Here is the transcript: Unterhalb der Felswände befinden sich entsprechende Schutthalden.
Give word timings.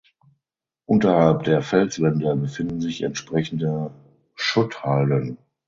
Unterhalb 0.87 1.43
der 1.43 1.61
Felswände 1.61 2.35
befinden 2.35 2.81
sich 2.81 3.03
entsprechende 3.03 3.93
Schutthalden. 4.33 5.37